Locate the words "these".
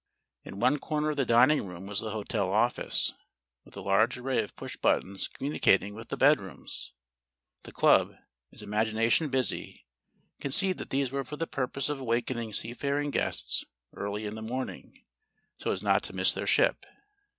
10.89-11.11